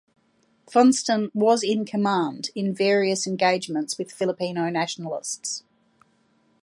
Funston 0.67 1.29
was 1.35 1.61
in 1.61 1.85
command 1.85 2.49
in 2.55 2.73
various 2.73 3.27
engagements 3.27 3.99
with 3.99 4.11
Filipino 4.11 4.67
nationalists. 4.69 5.61